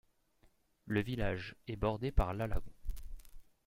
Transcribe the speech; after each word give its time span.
Le 0.87 0.99
village 0.99 1.55
est 1.67 1.75
bordé 1.75 2.11
par 2.11 2.33
l'Alagón. 2.33 2.73